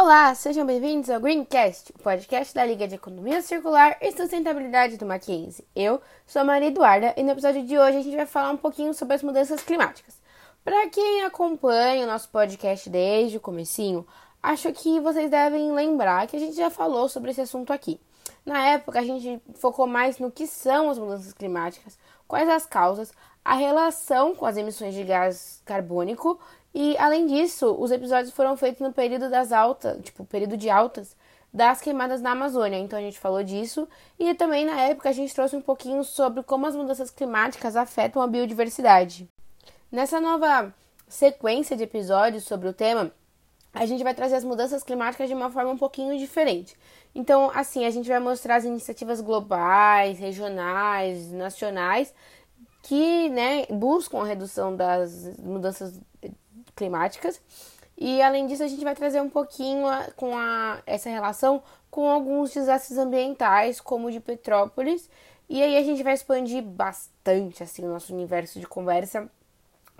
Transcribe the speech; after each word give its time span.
Olá, 0.00 0.32
sejam 0.32 0.64
bem-vindos 0.64 1.10
ao 1.10 1.18
Greencast, 1.18 1.92
o 1.92 1.98
podcast 1.98 2.54
da 2.54 2.64
Liga 2.64 2.86
de 2.86 2.94
Economia 2.94 3.42
Circular 3.42 3.98
e 4.00 4.12
Sustentabilidade 4.12 4.96
do 4.96 5.04
Mackenzie. 5.04 5.66
Eu 5.74 6.00
sou 6.24 6.40
a 6.40 6.44
Maria 6.44 6.68
Eduarda 6.68 7.12
e 7.16 7.22
no 7.24 7.32
episódio 7.32 7.66
de 7.66 7.76
hoje 7.76 7.96
a 7.96 8.02
gente 8.02 8.14
vai 8.14 8.24
falar 8.24 8.52
um 8.52 8.56
pouquinho 8.56 8.94
sobre 8.94 9.16
as 9.16 9.24
mudanças 9.24 9.60
climáticas. 9.60 10.14
Para 10.64 10.88
quem 10.88 11.24
acompanha 11.24 12.04
o 12.04 12.06
nosso 12.06 12.28
podcast 12.28 12.88
desde 12.88 13.38
o 13.38 13.40
comecinho, 13.40 14.06
acho 14.40 14.72
que 14.72 15.00
vocês 15.00 15.28
devem 15.28 15.72
lembrar 15.72 16.28
que 16.28 16.36
a 16.36 16.40
gente 16.40 16.54
já 16.54 16.70
falou 16.70 17.08
sobre 17.08 17.32
esse 17.32 17.40
assunto 17.40 17.72
aqui. 17.72 18.00
Na 18.46 18.68
época, 18.68 19.00
a 19.00 19.04
gente 19.04 19.42
focou 19.56 19.88
mais 19.88 20.20
no 20.20 20.30
que 20.30 20.46
são 20.46 20.90
as 20.90 20.98
mudanças 20.98 21.32
climáticas, 21.32 21.98
quais 22.28 22.48
as 22.48 22.64
causas, 22.64 23.12
a 23.44 23.54
relação 23.54 24.32
com 24.32 24.46
as 24.46 24.56
emissões 24.56 24.94
de 24.94 25.02
gás 25.02 25.60
carbônico 25.64 26.38
e 26.80 26.96
além 26.96 27.26
disso, 27.26 27.74
os 27.76 27.90
episódios 27.90 28.32
foram 28.32 28.56
feitos 28.56 28.80
no 28.80 28.92
período 28.92 29.28
das 29.28 29.50
altas, 29.50 30.00
tipo, 30.00 30.24
período 30.24 30.56
de 30.56 30.70
altas 30.70 31.16
das 31.52 31.80
queimadas 31.80 32.22
na 32.22 32.30
Amazônia. 32.30 32.78
Então 32.78 32.96
a 32.96 33.02
gente 33.02 33.18
falou 33.18 33.42
disso 33.42 33.88
e 34.16 34.32
também 34.34 34.64
na 34.64 34.80
época 34.82 35.08
a 35.08 35.12
gente 35.12 35.34
trouxe 35.34 35.56
um 35.56 35.60
pouquinho 35.60 36.04
sobre 36.04 36.40
como 36.44 36.66
as 36.66 36.76
mudanças 36.76 37.10
climáticas 37.10 37.74
afetam 37.74 38.22
a 38.22 38.28
biodiversidade. 38.28 39.28
Nessa 39.90 40.20
nova 40.20 40.72
sequência 41.08 41.76
de 41.76 41.82
episódios 41.82 42.44
sobre 42.44 42.68
o 42.68 42.72
tema, 42.72 43.10
a 43.74 43.84
gente 43.84 44.04
vai 44.04 44.14
trazer 44.14 44.36
as 44.36 44.44
mudanças 44.44 44.84
climáticas 44.84 45.28
de 45.28 45.34
uma 45.34 45.50
forma 45.50 45.72
um 45.72 45.76
pouquinho 45.76 46.16
diferente. 46.16 46.76
Então, 47.12 47.50
assim, 47.56 47.86
a 47.86 47.90
gente 47.90 48.08
vai 48.08 48.20
mostrar 48.20 48.54
as 48.54 48.64
iniciativas 48.64 49.20
globais, 49.20 50.20
regionais, 50.20 51.32
nacionais 51.32 52.14
que, 52.84 53.28
né, 53.30 53.66
buscam 53.66 54.20
a 54.20 54.24
redução 54.24 54.76
das 54.76 55.36
mudanças 55.38 56.00
climáticas. 56.78 57.40
E 57.96 58.22
além 58.22 58.46
disso, 58.46 58.62
a 58.62 58.68
gente 58.68 58.84
vai 58.84 58.94
trazer 58.94 59.20
um 59.20 59.28
pouquinho 59.28 59.86
a, 59.86 60.04
com 60.16 60.36
a, 60.36 60.80
essa 60.86 61.10
relação 61.10 61.62
com 61.90 62.08
alguns 62.08 62.54
desastres 62.54 62.96
ambientais, 62.96 63.80
como 63.80 64.06
o 64.06 64.12
de 64.12 64.20
Petrópolis. 64.20 65.10
E 65.48 65.62
aí 65.62 65.76
a 65.76 65.82
gente 65.82 66.02
vai 66.02 66.14
expandir 66.14 66.62
bastante 66.62 67.62
assim 67.62 67.84
o 67.84 67.88
nosso 67.88 68.14
universo 68.14 68.60
de 68.60 68.66
conversa 68.66 69.28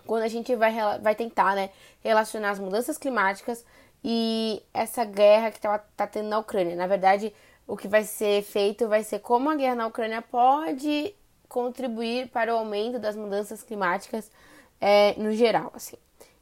quando 0.07 0.23
a 0.23 0.29
gente 0.29 0.55
vai, 0.57 0.75
vai 1.01 1.15
tentar 1.15 1.55
né, 1.55 1.71
relacionar 2.01 2.51
as 2.51 2.59
mudanças 2.59 2.97
climáticas 2.97 3.65
e 4.03 4.63
essa 4.73 5.05
guerra 5.05 5.51
que 5.51 5.61
tá, 5.61 5.79
tá 5.79 6.07
tendo 6.07 6.29
na 6.29 6.39
Ucrânia. 6.39 6.77
Na 6.77 6.87
verdade, 6.87 7.33
o 7.67 7.77
que 7.77 7.87
vai 7.87 8.05
ser 8.05 8.43
feito 8.43 8.89
vai 8.89 9.03
ser 9.05 9.19
como 9.19 9.51
a 9.51 9.57
guerra 9.57 9.75
na 9.75 9.87
Ucrânia 9.87 10.23
pode 10.23 11.15
contribuir 11.49 12.29
para 12.29 12.55
o 12.55 12.59
aumento 12.59 12.99
das 12.99 13.17
mudanças 13.17 13.63
climáticas 13.63 14.31
é, 14.81 15.15
no 15.19 15.33
geral, 15.33 15.73
assim. 15.75 15.97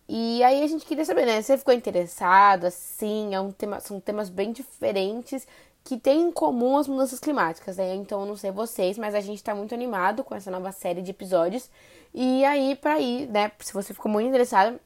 E 0.09 0.43
aí 0.45 0.63
a 0.63 0.67
gente 0.67 0.85
queria 0.87 1.05
saber, 1.05 1.27
né? 1.27 1.43
Você 1.43 1.59
ficou 1.59 1.75
interessado, 1.75 2.67
assim, 2.67 3.35
é 3.35 3.41
um 3.41 3.51
tema, 3.51 3.81
são 3.81 4.01
temas 4.01 4.29
bem 4.31 4.53
diferentes 4.53 5.47
que 5.83 5.97
têm 5.97 6.23
em 6.23 6.33
comum 6.33 6.77
as 6.77 6.89
mudanças 6.89 7.21
climáticas, 7.21 7.77
né? 7.77 7.95
Então, 7.95 8.21
eu 8.21 8.27
não 8.27 8.37
sei 8.37 8.51
vocês, 8.51 8.99
mas 8.99 9.15
a 9.15 9.21
gente 9.21 9.43
tá 9.43 9.55
muito 9.55 9.75
animado 9.75 10.25
com 10.25 10.35
essa 10.35 10.51
nova 10.51 10.73
série 10.73 11.03
de 11.03 11.13
episódios. 11.13 11.71
E 12.13 12.45
aí, 12.45 12.75
para 12.77 12.99
ir, 13.01 13.29
né, 13.29 13.53
se 13.61 13.73
você 13.73 13.95
ficou 13.95 14.11
muito 14.11 14.29
interessado, 14.29 14.81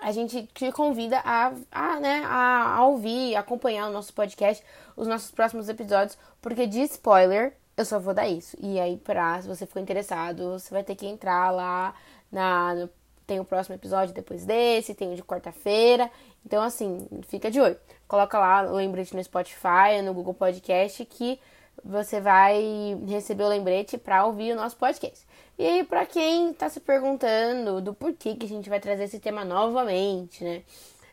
a 0.00 0.12
gente 0.12 0.48
te 0.54 0.72
convida 0.72 1.20
a, 1.24 1.52
a, 1.70 2.00
né, 2.00 2.22
a, 2.26 2.76
a 2.76 2.86
ouvir, 2.86 3.36
acompanhar 3.36 3.88
o 3.88 3.92
nosso 3.92 4.12
podcast, 4.12 4.64
os 4.96 5.06
nossos 5.06 5.30
próximos 5.30 5.68
episódios, 5.68 6.18
porque 6.42 6.66
de 6.66 6.80
spoiler, 6.82 7.56
eu 7.76 7.84
só 7.84 7.98
vou 7.98 8.14
dar 8.14 8.28
isso. 8.28 8.56
E 8.60 8.78
aí, 8.80 8.96
pra, 8.96 9.40
se 9.40 9.48
você 9.48 9.66
ficou 9.66 9.82
interessado, 9.82 10.58
você 10.58 10.72
vai 10.72 10.82
ter 10.84 10.96
que 10.96 11.06
entrar 11.06 11.50
lá 11.50 11.94
na, 12.30 12.74
no 12.74 12.90
tem 13.26 13.40
o 13.40 13.44
próximo 13.44 13.74
episódio 13.74 14.14
depois 14.14 14.44
desse, 14.44 14.94
tem 14.94 15.12
o 15.12 15.16
de 15.16 15.22
quarta-feira. 15.22 16.10
Então, 16.44 16.62
assim, 16.62 17.06
fica 17.28 17.50
de 17.50 17.60
olho. 17.60 17.76
Coloca 18.06 18.38
lá 18.38 18.70
o 18.70 18.76
lembrete 18.76 19.14
no 19.14 19.24
Spotify, 19.24 20.02
no 20.04 20.12
Google 20.12 20.34
Podcast, 20.34 21.04
que 21.06 21.38
você 21.82 22.20
vai 22.20 22.98
receber 23.06 23.44
o 23.44 23.48
lembrete 23.48 23.98
para 23.98 24.24
ouvir 24.26 24.52
o 24.52 24.56
nosso 24.56 24.76
podcast. 24.76 25.26
E 25.58 25.64
aí, 25.64 25.84
para 25.84 26.04
quem 26.06 26.50
está 26.50 26.68
se 26.68 26.80
perguntando 26.80 27.80
do 27.80 27.94
porquê 27.94 28.34
que 28.34 28.46
a 28.46 28.48
gente 28.48 28.68
vai 28.68 28.80
trazer 28.80 29.04
esse 29.04 29.18
tema 29.18 29.44
novamente, 29.44 30.42
né? 30.42 30.62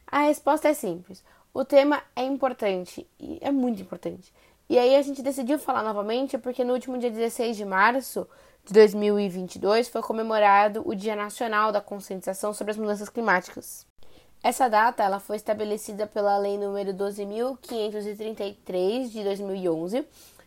A 0.08 0.24
resposta 0.24 0.68
é 0.68 0.74
simples. 0.74 1.24
O 1.54 1.64
tema 1.66 2.02
é 2.16 2.24
importante, 2.24 3.08
e 3.20 3.38
é 3.42 3.52
muito 3.52 3.82
importante. 3.82 4.34
E 4.70 4.80
aí 4.80 4.96
a 4.96 5.02
gente 5.02 5.22
decidiu 5.22 5.60
falar 5.60 5.84
novamente 5.84 6.38
porque 6.38 6.64
no 6.64 6.74
último 6.74 6.98
dia 6.98 7.12
16 7.12 7.58
de 7.58 7.66
março 7.66 8.26
de 8.66 8.74
2022 8.74 9.88
foi 9.90 10.02
comemorado 10.02 10.82
o 10.86 10.96
Dia 10.96 11.16
Nacional 11.16 11.72
da 11.72 11.82
Conscientização 11.82 12.54
sobre 12.54 12.72
as 12.72 12.78
Mudanças 12.78 13.10
Climáticas. 13.10 13.86
Essa 14.44 14.68
data 14.68 15.04
ela 15.04 15.20
foi 15.20 15.36
estabelecida 15.36 16.08
pela 16.08 16.36
Lei 16.38 16.58
número 16.58 16.92
12.533 16.94 19.10
de 19.10 19.24
2011 19.24 20.04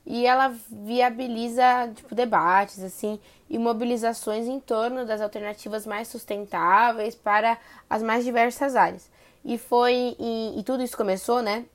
e 0.07 0.27
ela 0.27 0.55
viabiliza 0.69 1.91
tipo, 1.95 2.15
debates 2.15 2.83
assim 2.83 3.19
e 3.49 3.59
mobilizações 3.59 4.47
em 4.47 4.61
torno 4.61 5.07
das 5.07 5.21
alternativas 5.21 5.87
mais 5.87 6.09
sustentáveis 6.09 7.15
para 7.15 7.59
as 7.89 8.03
mais 8.03 8.25
diversas 8.25 8.75
áreas. 8.75 9.09
E 9.45 9.57
foi 9.59 10.17
e 10.19 10.63
tudo 10.65 10.83
isso 10.83 10.97
começou, 10.97 11.43
né? 11.43 11.67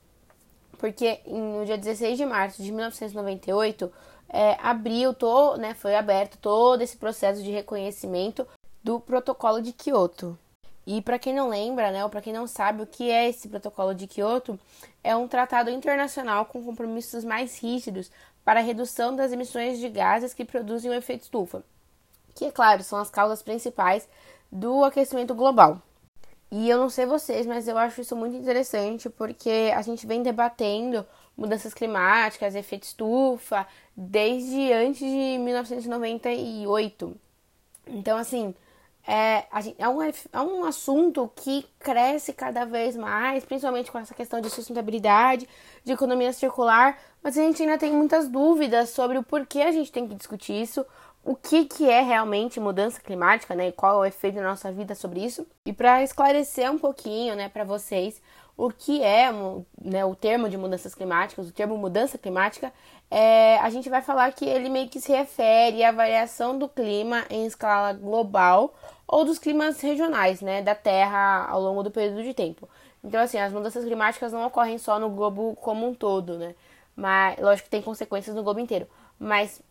Porque 0.78 1.20
no 1.26 1.64
dia 1.64 1.78
16 1.78 2.18
de 2.18 2.26
março 2.26 2.62
de 2.62 2.72
1998 2.72 3.92
é, 4.32 4.56
abriu, 4.60 5.12
to, 5.12 5.56
né, 5.56 5.74
foi 5.74 5.96
aberto 5.96 6.38
todo 6.38 6.82
esse 6.82 6.96
processo 6.96 7.42
de 7.42 7.50
reconhecimento 7.50 8.46
do 8.82 9.00
protocolo 9.00 9.60
de 9.60 9.72
Kyoto. 9.72 10.38
E 10.86 11.02
para 11.02 11.18
quem 11.18 11.34
não 11.34 11.48
lembra, 11.48 11.90
né, 11.90 12.02
ou 12.02 12.10
para 12.10 12.22
quem 12.22 12.32
não 12.32 12.46
sabe 12.46 12.82
o 12.82 12.86
que 12.86 13.10
é 13.10 13.28
esse 13.28 13.48
protocolo 13.48 13.94
de 13.94 14.06
Kyoto, 14.06 14.58
é 15.02 15.14
um 15.14 15.28
tratado 15.28 15.70
internacional 15.70 16.46
com 16.46 16.64
compromissos 16.64 17.24
mais 17.24 17.58
rígidos 17.58 18.10
para 18.44 18.60
a 18.60 18.62
redução 18.62 19.14
das 19.14 19.32
emissões 19.32 19.78
de 19.78 19.88
gases 19.88 20.32
que 20.32 20.44
produzem 20.44 20.90
o 20.90 20.94
efeito 20.94 21.22
estufa, 21.22 21.62
que 22.34 22.46
é 22.46 22.50
claro, 22.50 22.82
são 22.82 22.98
as 22.98 23.10
causas 23.10 23.42
principais 23.42 24.08
do 24.50 24.84
aquecimento 24.84 25.34
global. 25.34 25.82
E 26.50 26.68
eu 26.68 26.78
não 26.78 26.90
sei 26.90 27.06
vocês, 27.06 27.46
mas 27.46 27.68
eu 27.68 27.78
acho 27.78 28.00
isso 28.00 28.16
muito 28.16 28.36
interessante 28.36 29.08
porque 29.08 29.72
a 29.74 29.82
gente 29.82 30.06
vem 30.06 30.22
debatendo 30.22 31.06
mudanças 31.36 31.72
climáticas, 31.72 32.54
efeito 32.54 32.84
estufa, 32.84 33.66
desde 33.96 34.72
antes 34.72 35.00
de 35.00 35.38
1998. 35.38 37.16
Então, 37.86 38.18
assim, 38.18 38.54
é, 39.06 39.44
é, 39.78 39.88
um, 39.88 40.02
é 40.02 40.40
um 40.40 40.64
assunto 40.64 41.30
que 41.34 41.66
cresce 41.78 42.32
cada 42.32 42.64
vez 42.64 42.96
mais, 42.96 43.44
principalmente 43.44 43.90
com 43.90 43.98
essa 43.98 44.14
questão 44.14 44.40
de 44.40 44.50
sustentabilidade, 44.50 45.48
de 45.82 45.92
economia 45.92 46.32
circular, 46.32 46.98
mas 47.22 47.36
a 47.36 47.42
gente 47.42 47.62
ainda 47.62 47.78
tem 47.78 47.92
muitas 47.92 48.28
dúvidas 48.28 48.90
sobre 48.90 49.18
o 49.18 49.22
porquê 49.22 49.62
a 49.62 49.72
gente 49.72 49.90
tem 49.90 50.06
que 50.06 50.14
discutir 50.14 50.62
isso, 50.62 50.84
o 51.24 51.34
que, 51.34 51.66
que 51.66 51.88
é 51.88 52.00
realmente 52.00 52.58
mudança 52.60 53.00
climática, 53.00 53.54
né? 53.54 53.68
E 53.68 53.72
qual 53.72 53.96
é 53.96 53.98
o 53.98 54.04
efeito 54.04 54.36
na 54.36 54.48
nossa 54.50 54.72
vida 54.72 54.94
sobre 54.94 55.24
isso. 55.24 55.46
E 55.66 55.72
para 55.72 56.02
esclarecer 56.02 56.70
um 56.70 56.78
pouquinho, 56.78 57.34
né, 57.36 57.48
para 57.48 57.64
vocês, 57.64 58.22
o 58.60 58.70
que 58.70 59.02
é 59.02 59.32
né, 59.82 60.04
o 60.04 60.14
termo 60.14 60.46
de 60.46 60.58
mudanças 60.58 60.94
climáticas, 60.94 61.48
o 61.48 61.52
termo 61.52 61.78
mudança 61.78 62.18
climática, 62.18 62.70
é, 63.10 63.56
a 63.58 63.70
gente 63.70 63.88
vai 63.88 64.02
falar 64.02 64.30
que 64.32 64.44
ele 64.44 64.68
meio 64.68 64.86
que 64.86 65.00
se 65.00 65.10
refere 65.10 65.82
à 65.82 65.90
variação 65.90 66.58
do 66.58 66.68
clima 66.68 67.24
em 67.30 67.46
escala 67.46 67.94
global 67.94 68.74
ou 69.08 69.24
dos 69.24 69.38
climas 69.38 69.80
regionais, 69.80 70.42
né, 70.42 70.60
da 70.60 70.74
Terra 70.74 71.46
ao 71.48 71.58
longo 71.58 71.82
do 71.82 71.90
período 71.90 72.22
de 72.22 72.34
tempo. 72.34 72.68
Então, 73.02 73.22
assim, 73.22 73.38
as 73.38 73.50
mudanças 73.50 73.82
climáticas 73.82 74.30
não 74.30 74.46
ocorrem 74.46 74.76
só 74.76 74.98
no 74.98 75.08
globo 75.08 75.56
como 75.56 75.88
um 75.88 75.94
todo, 75.94 76.38
né? 76.38 76.54
Mas, 76.94 77.38
lógico 77.40 77.64
que 77.64 77.70
tem 77.70 77.80
consequências 77.80 78.36
no 78.36 78.42
globo 78.42 78.60
inteiro. 78.60 78.86
Mas 79.18 79.62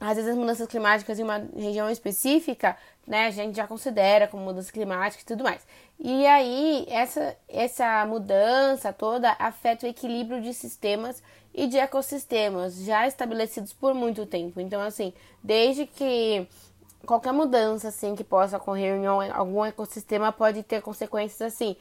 às 0.00 0.16
vezes 0.16 0.30
as 0.30 0.36
mudanças 0.36 0.66
climáticas 0.66 1.18
em 1.18 1.22
uma 1.22 1.46
região 1.54 1.90
específica, 1.90 2.76
né, 3.06 3.26
a 3.26 3.30
gente 3.30 3.56
já 3.56 3.66
considera 3.66 4.26
como 4.26 4.42
mudança 4.42 4.72
climática 4.72 5.22
e 5.22 5.26
tudo 5.26 5.44
mais. 5.44 5.66
E 5.98 6.26
aí, 6.26 6.86
essa, 6.88 7.36
essa 7.48 8.06
mudança 8.06 8.92
toda 8.92 9.36
afeta 9.38 9.86
o 9.86 9.88
equilíbrio 9.88 10.40
de 10.40 10.54
sistemas 10.54 11.22
e 11.52 11.66
de 11.66 11.76
ecossistemas 11.76 12.76
já 12.84 13.06
estabelecidos 13.06 13.72
por 13.72 13.92
muito 13.92 14.24
tempo. 14.24 14.60
Então, 14.60 14.80
assim, 14.80 15.12
desde 15.42 15.86
que 15.86 16.46
qualquer 17.04 17.32
mudança 17.32 17.88
assim 17.88 18.14
que 18.14 18.24
possa 18.24 18.56
ocorrer 18.56 18.96
em 18.96 19.06
algum 19.06 19.64
ecossistema 19.64 20.32
pode 20.32 20.62
ter 20.62 20.80
consequências 20.80 21.40
assim, 21.52 21.76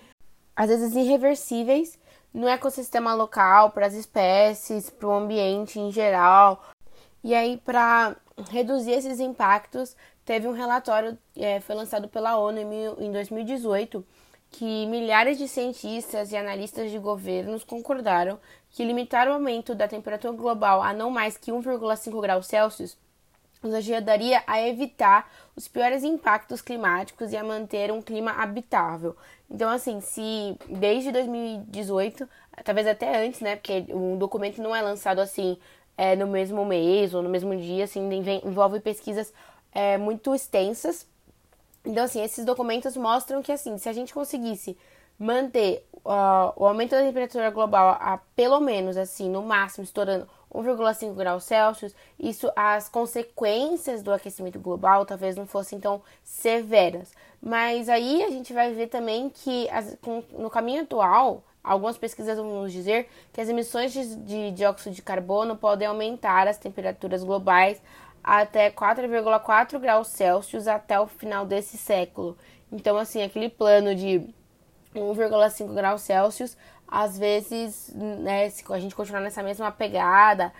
às 0.55 0.69
vezes 0.69 0.95
irreversíveis 0.95 1.97
no 2.33 2.47
ecossistema 2.47 3.13
local, 3.13 3.71
para 3.71 3.87
as 3.87 3.93
espécies, 3.93 4.89
para 4.89 5.07
o 5.07 5.13
ambiente 5.13 5.79
em 5.79 5.91
geral, 5.91 6.63
e 7.23 7.33
aí, 7.33 7.57
para 7.57 8.15
reduzir 8.49 8.91
esses 8.91 9.19
impactos, 9.19 9.95
teve 10.23 10.47
um 10.47 10.53
relatório, 10.53 11.17
é, 11.35 11.59
foi 11.59 11.75
lançado 11.75 12.07
pela 12.07 12.37
ONU 12.37 12.59
em 12.99 13.11
2018, 13.11 14.05
que 14.51 14.85
milhares 14.87 15.37
de 15.37 15.47
cientistas 15.47 16.31
e 16.31 16.37
analistas 16.37 16.89
de 16.91 16.97
governos 16.97 17.63
concordaram 17.63 18.39
que 18.71 18.83
limitar 18.83 19.27
o 19.27 19.33
aumento 19.33 19.75
da 19.75 19.87
temperatura 19.87 20.33
global 20.35 20.81
a 20.81 20.93
não 20.93 21.09
mais 21.11 21.37
que 21.37 21.51
1,5 21.51 22.21
graus 22.21 22.47
Celsius 22.47 22.97
nos 23.61 23.73
ajudaria 23.73 24.41
a 24.47 24.61
evitar 24.61 25.29
os 25.55 25.67
piores 25.67 26.03
impactos 26.03 26.61
climáticos 26.61 27.33
e 27.33 27.37
a 27.37 27.43
manter 27.43 27.91
um 27.91 28.01
clima 28.01 28.31
habitável. 28.31 29.15
Então, 29.49 29.69
assim, 29.69 29.99
se 29.99 30.57
desde 30.69 31.11
2018, 31.11 32.27
talvez 32.63 32.87
até 32.87 33.25
antes, 33.25 33.41
né? 33.41 33.57
Porque 33.57 33.85
o 33.89 34.15
documento 34.17 34.61
não 34.61 34.75
é 34.75 34.81
lançado 34.81 35.19
assim 35.19 35.57
é, 35.99 36.15
no 36.15 36.27
mesmo 36.27 36.63
mês 36.63 37.13
ou 37.13 37.21
no 37.21 37.27
mesmo 37.27 37.53
dia, 37.57 37.83
assim, 37.83 37.99
envolve 38.45 38.79
pesquisas 38.79 39.33
é, 39.73 39.97
muito 39.97 40.33
extensas. 40.33 41.05
Então, 41.83 42.05
assim, 42.05 42.23
esses 42.23 42.45
documentos 42.45 42.95
mostram 42.95 43.41
que, 43.41 43.51
assim, 43.51 43.77
se 43.77 43.89
a 43.89 43.91
gente 43.91 44.13
conseguisse 44.13 44.77
manter 45.19 45.85
uh, 45.97 46.53
o 46.55 46.65
aumento 46.65 46.91
da 46.91 47.01
temperatura 47.01 47.49
global 47.49 47.97
a 47.99 48.17
pelo 48.33 48.61
menos, 48.61 48.95
assim, 48.95 49.29
no 49.29 49.41
máximo, 49.41 49.83
estourando 49.83 50.25
1,5 50.53 51.13
graus 51.15 51.43
Celsius, 51.43 51.93
isso 52.17 52.49
as 52.55 52.87
consequências 52.87 54.01
do 54.01 54.13
aquecimento 54.13 54.57
global 54.57 55.05
talvez 55.05 55.35
não 55.35 55.45
fossem 55.45 55.81
tão 55.81 56.01
severas. 56.23 57.11
Mas 57.41 57.89
aí 57.89 58.23
a 58.23 58.29
gente 58.29 58.53
vai 58.53 58.73
ver 58.73 58.87
também 58.87 59.29
que 59.29 59.69
as, 59.69 59.97
com, 60.01 60.23
no 60.31 60.49
caminho 60.49 60.83
atual, 60.83 61.43
algumas 61.69 61.99
pesquisas 61.99 62.35
vão 62.35 62.63
nos 62.63 62.73
dizer 62.73 63.07
que 63.31 63.39
as 63.39 63.47
emissões 63.47 63.93
de, 63.93 64.15
de 64.15 64.51
dióxido 64.51 64.95
de 64.95 65.03
carbono 65.03 65.55
podem 65.55 65.87
aumentar 65.87 66.47
as 66.47 66.57
temperaturas 66.57 67.23
globais 67.23 67.79
até 68.23 68.71
4,4 68.71 69.77
graus 69.79 70.07
Celsius 70.07 70.67
até 70.67 70.99
o 70.99 71.05
final 71.05 71.45
desse 71.45 71.77
século. 71.77 72.35
Então, 72.71 72.97
assim, 72.97 73.21
aquele 73.21 73.49
plano 73.49 73.93
de 73.93 74.19
1,5 74.95 75.73
graus 75.75 76.01
Celsius 76.01 76.57
às 76.87 77.19
vezes, 77.19 77.93
né, 77.93 78.49
se 78.49 78.63
a 78.67 78.79
gente 78.79 78.95
continuar 78.95 79.21
nessa 79.21 79.43
mesma 79.43 79.71
pegada 79.71 80.51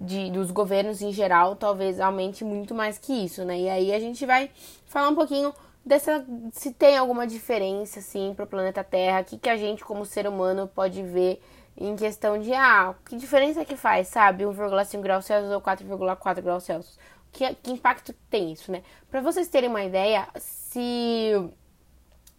de, 0.00 0.32
dos 0.32 0.50
governos 0.50 1.00
em 1.00 1.12
geral, 1.12 1.54
talvez 1.54 2.00
aumente 2.00 2.44
muito 2.44 2.74
mais 2.74 2.98
que 2.98 3.12
isso, 3.12 3.44
né? 3.44 3.56
E 3.56 3.68
aí 3.68 3.94
a 3.94 4.00
gente 4.00 4.26
vai 4.26 4.50
falar 4.84 5.08
um 5.10 5.14
pouquinho 5.14 5.54
dessa 5.86 6.26
se 6.52 6.72
tem 6.72 6.98
alguma 6.98 7.26
diferença 7.26 8.00
assim 8.00 8.34
para 8.34 8.44
o 8.44 8.48
planeta 8.48 8.82
Terra, 8.82 9.20
o 9.20 9.24
que, 9.24 9.38
que 9.38 9.48
a 9.48 9.56
gente 9.56 9.84
como 9.84 10.04
ser 10.04 10.26
humano 10.26 10.66
pode 10.66 11.00
ver 11.02 11.40
em 11.76 11.94
questão 11.94 12.38
de 12.38 12.52
ah, 12.52 12.94
que 13.08 13.16
diferença 13.16 13.64
que 13.64 13.76
faz, 13.76 14.08
sabe? 14.08 14.44
1,5 14.44 15.00
graus 15.00 15.26
Celsius 15.26 15.52
ou 15.52 15.60
4,4 15.60 16.42
graus 16.42 16.64
Celsius. 16.64 16.98
Que, 17.30 17.54
que 17.54 17.70
impacto 17.70 18.14
tem 18.30 18.52
isso, 18.52 18.72
né? 18.72 18.82
Para 19.10 19.20
vocês 19.20 19.46
terem 19.48 19.68
uma 19.68 19.84
ideia, 19.84 20.26
se 20.38 21.32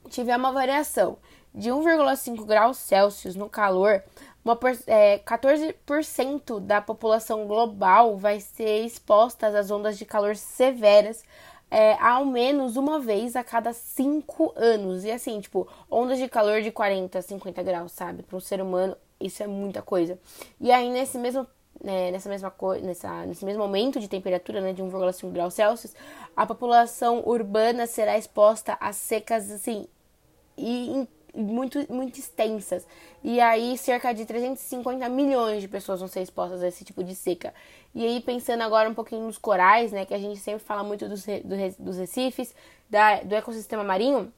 tiver 0.09 0.35
uma 0.35 0.51
variação 0.51 1.17
de 1.53 1.69
1,5 1.69 2.45
graus 2.45 2.77
Celsius 2.77 3.35
no 3.35 3.47
calor, 3.47 4.03
uma, 4.43 4.57
é, 4.87 5.19
14% 5.19 6.59
da 6.59 6.81
população 6.81 7.45
global 7.47 8.17
vai 8.17 8.39
ser 8.39 8.85
exposta 8.85 9.47
às 9.47 9.69
ondas 9.69 9.97
de 9.97 10.05
calor 10.05 10.35
severas 10.35 11.23
é, 11.69 11.93
ao 11.93 12.25
menos 12.25 12.77
uma 12.77 12.99
vez 12.99 13.35
a 13.35 13.43
cada 13.43 13.73
5 13.73 14.53
anos. 14.55 15.03
E 15.03 15.11
assim, 15.11 15.39
tipo, 15.39 15.67
ondas 15.89 16.17
de 16.17 16.27
calor 16.27 16.61
de 16.61 16.71
40, 16.71 17.21
50 17.21 17.63
graus, 17.63 17.91
sabe? 17.91 18.23
Para 18.23 18.37
um 18.37 18.39
ser 18.39 18.61
humano, 18.61 18.95
isso 19.19 19.43
é 19.43 19.47
muita 19.47 19.81
coisa. 19.81 20.17
E 20.59 20.71
aí, 20.71 20.89
nesse 20.89 21.17
mesmo 21.17 21.47
né, 21.83 22.09
nessa 22.09 22.27
mesma 22.27 22.51
nessa, 22.81 23.25
nesse 23.25 23.45
mesmo 23.45 23.61
momento 23.61 23.99
de 23.99 24.07
temperatura, 24.07 24.61
né, 24.61 24.73
de 24.73 24.81
1,5 24.81 25.31
graus 25.31 25.53
Celsius, 25.53 25.93
a 26.35 26.45
população 26.45 27.21
urbana 27.25 27.85
será 27.85 28.17
exposta 28.17 28.75
a 28.79 28.91
secas 28.91 29.51
assim 29.51 29.87
e 30.57 31.07
muito, 31.35 31.91
muito 31.91 32.19
extensas. 32.19 32.85
E 33.23 33.39
aí, 33.39 33.77
cerca 33.77 34.13
de 34.13 34.25
350 34.25 35.07
milhões 35.09 35.61
de 35.61 35.67
pessoas 35.67 35.99
vão 35.99 36.07
ser 36.07 36.21
expostas 36.21 36.63
a 36.63 36.67
esse 36.67 36.83
tipo 36.83 37.03
de 37.03 37.15
seca. 37.15 37.53
E 37.93 38.05
aí, 38.05 38.21
pensando 38.21 38.61
agora 38.61 38.89
um 38.89 38.93
pouquinho 38.93 39.25
nos 39.25 39.37
corais, 39.37 39.91
né, 39.91 40.05
que 40.05 40.13
a 40.13 40.19
gente 40.19 40.39
sempre 40.39 40.63
fala 40.63 40.83
muito 40.83 41.07
dos, 41.07 41.25
dos 41.79 41.97
recifes, 41.97 42.53
da, 42.89 43.21
do 43.21 43.35
ecossistema 43.35 43.83
marinho, 43.83 44.31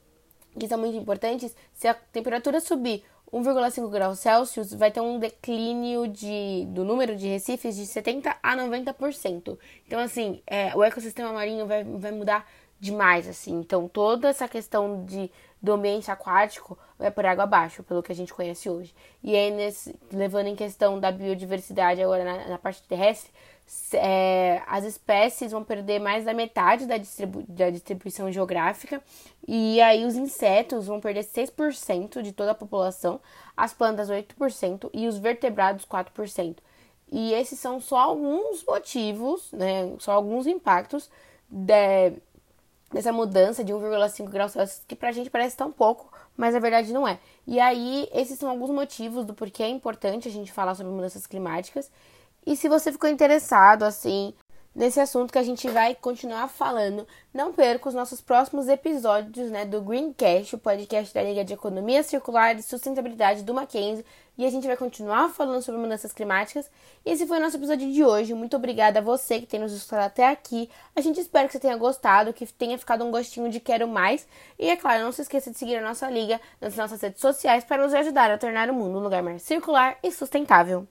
que 0.58 0.66
são 0.66 0.78
muito 0.78 0.96
importantes, 0.96 1.54
se 1.72 1.86
a 1.86 1.94
temperatura 1.94 2.60
subir 2.60 3.04
1,5 3.32 3.88
graus 3.88 4.18
Celsius, 4.18 4.74
vai 4.74 4.90
ter 4.90 5.00
um 5.00 5.18
declínio 5.18 6.08
de, 6.08 6.66
do 6.70 6.84
número 6.84 7.14
de 7.14 7.28
recifes 7.28 7.76
de 7.76 7.86
70 7.86 8.36
a 8.42 8.56
90%. 8.56 9.58
Então, 9.86 10.00
assim, 10.00 10.42
é, 10.46 10.74
o 10.74 10.82
ecossistema 10.82 11.32
marinho 11.32 11.66
vai, 11.66 11.84
vai 11.84 12.10
mudar 12.10 12.46
demais, 12.80 13.28
assim. 13.28 13.52
Então, 13.52 13.86
toda 13.86 14.28
essa 14.28 14.48
questão 14.48 15.04
de, 15.04 15.30
do 15.60 15.72
ambiente 15.72 16.10
aquático 16.10 16.78
vai 16.98 17.10
por 17.10 17.26
água 17.26 17.44
abaixo, 17.44 17.82
pelo 17.82 18.02
que 18.02 18.10
a 18.10 18.14
gente 18.14 18.32
conhece 18.32 18.68
hoje. 18.70 18.94
E 19.22 19.36
aí, 19.36 19.50
nesse, 19.50 19.94
levando 20.10 20.46
em 20.46 20.56
questão 20.56 20.98
da 20.98 21.12
biodiversidade 21.12 22.02
agora 22.02 22.24
na, 22.24 22.48
na 22.48 22.58
parte 22.58 22.82
terrestre, 22.82 23.30
é, 23.92 24.62
as 24.66 24.84
espécies 24.84 25.52
vão 25.52 25.62
perder 25.62 26.00
mais 26.00 26.24
da 26.24 26.34
metade 26.34 26.86
da, 26.86 26.96
distribu 26.96 27.44
da 27.48 27.70
distribuição 27.70 28.30
geográfica, 28.32 29.00
e 29.46 29.80
aí 29.80 30.04
os 30.04 30.16
insetos 30.16 30.86
vão 30.86 31.00
perder 31.00 31.24
6% 31.24 32.20
de 32.22 32.32
toda 32.32 32.50
a 32.50 32.54
população, 32.54 33.20
as 33.56 33.72
plantas 33.72 34.10
8% 34.10 34.90
e 34.92 35.06
os 35.06 35.18
vertebrados 35.18 35.84
4%. 35.84 36.56
E 37.12 37.32
esses 37.32 37.58
são 37.58 37.80
só 37.80 37.98
alguns 37.98 38.64
motivos, 38.64 39.52
né, 39.52 39.94
só 39.98 40.12
alguns 40.12 40.46
impactos 40.46 41.08
de, 41.48 42.12
dessa 42.92 43.12
mudança 43.12 43.62
de 43.62 43.72
1,5 43.72 44.28
graus 44.28 44.52
Celsius, 44.52 44.82
que 44.86 44.96
pra 44.96 45.12
gente 45.12 45.30
parece 45.30 45.56
tão 45.56 45.70
pouco, 45.70 46.12
mas 46.36 46.54
na 46.54 46.60
verdade 46.60 46.92
não 46.92 47.06
é. 47.06 47.18
E 47.46 47.60
aí, 47.60 48.08
esses 48.12 48.38
são 48.38 48.50
alguns 48.50 48.70
motivos 48.70 49.24
do 49.24 49.34
porquê 49.34 49.62
é 49.62 49.68
importante 49.68 50.28
a 50.28 50.30
gente 50.30 50.52
falar 50.52 50.74
sobre 50.74 50.92
mudanças 50.92 51.26
climáticas. 51.26 51.90
E 52.46 52.56
se 52.56 52.68
você 52.68 52.90
ficou 52.90 53.08
interessado, 53.08 53.84
assim, 53.84 54.34
nesse 54.80 54.98
assunto 54.98 55.30
que 55.30 55.38
a 55.38 55.42
gente 55.42 55.68
vai 55.68 55.94
continuar 55.94 56.48
falando. 56.48 57.06
Não 57.34 57.52
perca 57.52 57.90
os 57.90 57.94
nossos 57.94 58.22
próximos 58.22 58.66
episódios 58.66 59.50
né, 59.50 59.66
do 59.66 59.82
Greencast, 59.82 60.54
o 60.54 60.58
podcast 60.58 61.12
da 61.12 61.22
Liga 61.22 61.44
de 61.44 61.52
Economia 61.52 62.02
Circular 62.02 62.58
e 62.58 62.62
Sustentabilidade 62.62 63.42
do 63.42 63.52
Mackenzie. 63.52 64.06
E 64.38 64.46
a 64.46 64.50
gente 64.50 64.66
vai 64.66 64.78
continuar 64.78 65.28
falando 65.28 65.60
sobre 65.60 65.78
mudanças 65.82 66.14
climáticas. 66.14 66.70
E 67.04 67.10
esse 67.10 67.26
foi 67.26 67.36
o 67.36 67.42
nosso 67.42 67.58
episódio 67.58 67.92
de 67.92 68.02
hoje. 68.02 68.32
Muito 68.32 68.56
obrigada 68.56 69.00
a 69.00 69.02
você 69.02 69.38
que 69.38 69.46
tem 69.46 69.60
nos 69.60 69.70
escutado 69.70 70.06
até 70.06 70.26
aqui. 70.26 70.70
A 70.96 71.02
gente 71.02 71.20
espera 71.20 71.46
que 71.46 71.52
você 71.52 71.60
tenha 71.60 71.76
gostado, 71.76 72.32
que 72.32 72.46
tenha 72.46 72.78
ficado 72.78 73.04
um 73.04 73.10
gostinho 73.10 73.50
de 73.50 73.60
quero 73.60 73.86
mais. 73.86 74.26
E 74.58 74.70
é 74.70 74.76
claro, 74.78 75.04
não 75.04 75.12
se 75.12 75.20
esqueça 75.20 75.50
de 75.50 75.58
seguir 75.58 75.76
a 75.76 75.82
nossa 75.82 76.08
liga 76.08 76.40
nas 76.58 76.74
nossas 76.74 77.02
redes 77.02 77.20
sociais 77.20 77.64
para 77.64 77.82
nos 77.82 77.92
ajudar 77.92 78.30
a 78.30 78.38
tornar 78.38 78.70
o 78.70 78.74
mundo 78.74 78.98
um 78.98 79.02
lugar 79.02 79.22
mais 79.22 79.42
circular 79.42 79.98
e 80.02 80.10
sustentável. 80.10 80.88